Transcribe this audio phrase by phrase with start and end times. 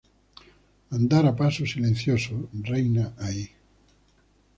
[0.97, 2.35] Andar a paso silencioso
[2.71, 3.45] reina ahí.